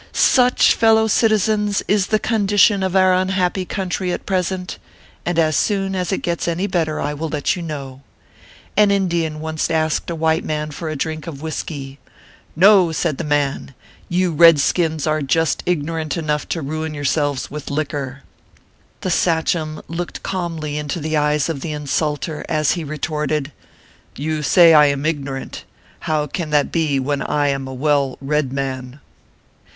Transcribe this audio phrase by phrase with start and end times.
[0.13, 4.79] Such, fellow citizens, is the condition of our un happy country at present,
[5.27, 8.01] and as soon as it gets any better I will let you know.
[8.75, 11.99] An Indian once asked a white man for a drink of whisky."
[12.65, 13.75] No!" said the man,"
[14.19, 17.13] you red skins are just ignorant enough to ruin 104 OKPHEUS C.
[17.13, 17.29] KERR PAPERS.
[17.29, 18.23] yourselves with liquor."
[19.01, 23.51] The sachein looked calmly into the eyes of the insulter, as he retorted:"
[24.15, 25.63] You say I am ignorant.
[25.99, 28.99] How can that be when I am a well red man